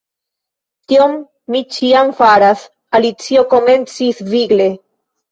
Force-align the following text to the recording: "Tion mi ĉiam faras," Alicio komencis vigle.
"Tion 0.91 1.11
mi 1.55 1.59
ĉiam 1.75 2.09
faras," 2.19 2.63
Alicio 2.99 3.43
komencis 3.51 4.23
vigle. 4.31 4.67